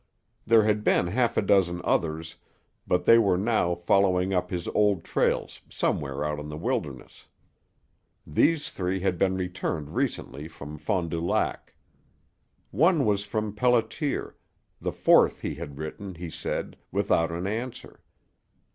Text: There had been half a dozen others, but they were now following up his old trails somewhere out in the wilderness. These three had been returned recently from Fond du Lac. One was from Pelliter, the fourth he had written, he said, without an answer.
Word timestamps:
There 0.47 0.63
had 0.63 0.83
been 0.83 1.05
half 1.05 1.37
a 1.37 1.43
dozen 1.43 1.79
others, 1.83 2.35
but 2.87 3.05
they 3.05 3.19
were 3.19 3.37
now 3.37 3.75
following 3.75 4.33
up 4.33 4.49
his 4.49 4.67
old 4.69 5.03
trails 5.03 5.61
somewhere 5.69 6.23
out 6.25 6.39
in 6.39 6.49
the 6.49 6.57
wilderness. 6.57 7.27
These 8.25 8.71
three 8.71 9.01
had 9.01 9.19
been 9.19 9.37
returned 9.37 9.93
recently 9.93 10.47
from 10.47 10.79
Fond 10.79 11.11
du 11.11 11.21
Lac. 11.23 11.75
One 12.71 13.05
was 13.05 13.23
from 13.25 13.53
Pelliter, 13.53 14.33
the 14.81 14.91
fourth 14.91 15.41
he 15.41 15.53
had 15.53 15.77
written, 15.77 16.15
he 16.15 16.31
said, 16.31 16.77
without 16.91 17.31
an 17.31 17.45
answer. 17.45 17.99